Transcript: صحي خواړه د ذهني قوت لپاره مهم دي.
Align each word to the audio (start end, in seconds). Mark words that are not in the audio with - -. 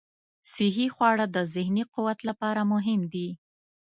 صحي 0.53 0.87
خواړه 0.95 1.25
د 1.35 1.37
ذهني 1.55 1.83
قوت 1.93 2.19
لپاره 2.29 2.61
مهم 2.73 3.01
دي. 3.13 3.29